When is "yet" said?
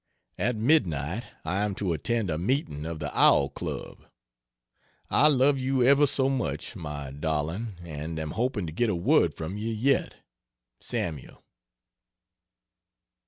9.69-10.15